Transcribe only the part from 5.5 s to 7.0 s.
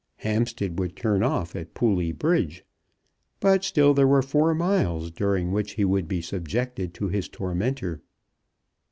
which he would be subjected